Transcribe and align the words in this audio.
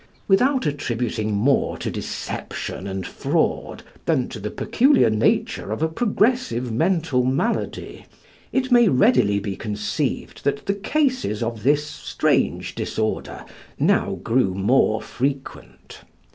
Without 0.27 0.65
attributing 0.65 1.31
more 1.35 1.77
to 1.77 1.91
deception 1.91 2.87
and 2.87 3.05
fraud 3.05 3.83
than 4.07 4.29
to 4.29 4.39
the 4.39 4.49
peculiar 4.49 5.11
nature 5.11 5.71
of 5.71 5.83
a 5.83 5.87
progressive 5.87 6.71
mental 6.71 7.23
malady, 7.23 8.07
it 8.51 8.71
may 8.71 8.89
readily 8.89 9.37
be 9.39 9.55
conceived 9.55 10.43
that 10.43 10.65
the 10.65 10.73
cases 10.73 11.43
of 11.43 11.61
this 11.61 11.85
strange 11.85 12.73
disorder 12.73 13.45
now 13.77 14.13
grew 14.23 14.55
more 14.55 15.03
frequent. 15.03 16.01